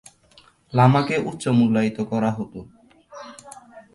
লামাকে 0.73 1.15
উচ্চ 1.29 1.43
মূল্যায়িত 1.57 1.97
করা 2.11 2.29
হতো। 2.37 2.59